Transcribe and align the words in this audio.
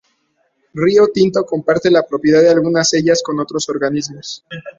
Rio 0.73 1.11
Tinto 1.13 1.45
comparte 1.45 1.91
la 1.91 2.01
propiedad 2.01 2.41
de 2.41 2.49
algunas 2.49 2.89
de 2.89 2.97
ellas 2.97 3.21
con 3.21 3.39
otros 3.39 3.69
organismos. 3.69 4.43